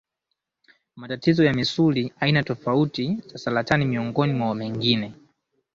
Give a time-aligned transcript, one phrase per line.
[0.95, 5.13] matatizo ya misuli aina tofauti za saratani miongoni mwa mengine